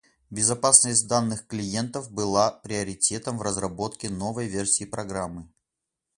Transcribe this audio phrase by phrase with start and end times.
[0.31, 5.47] Безопасность данных клиентов была приоритетом в разработке новой версии программы.